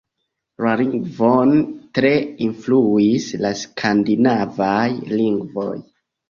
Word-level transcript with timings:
La 0.65 0.69
lingvon 0.77 1.51
tre 1.97 2.11
influis 2.45 3.27
la 3.45 3.53
skandinavaj 3.61 4.83
lingvoj. 5.13 5.71